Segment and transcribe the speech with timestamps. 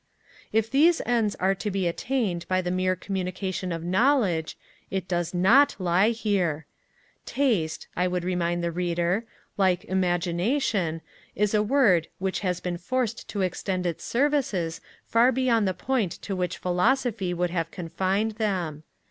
[0.51, 4.57] If these ends are to be attained by the mere communication of knowledge,
[4.89, 6.65] it does not lie here.
[7.27, 9.25] TASTE, I would remind the reader,
[9.57, 11.01] like IMAGINATION,
[11.35, 16.13] is a word which has been forced to extend its services far beyond the point
[16.23, 18.81] to which philosophy would have confined them.